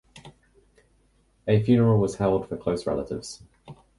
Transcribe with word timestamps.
A 1.47 1.61
funeral 1.61 1.99
was 1.99 2.15
held 2.15 2.49
for 2.49 2.57
close 2.57 2.87
relatives. 2.87 3.43